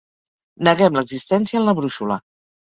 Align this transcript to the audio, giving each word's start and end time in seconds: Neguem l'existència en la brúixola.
Neguem 0.67 0.97
l'existència 0.99 1.61
en 1.61 1.69
la 1.69 1.77
brúixola. 1.81 2.19